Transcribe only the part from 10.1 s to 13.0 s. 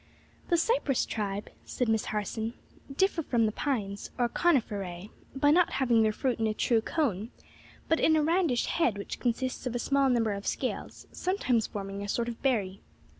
of scales, sometimes forming a sort of berry.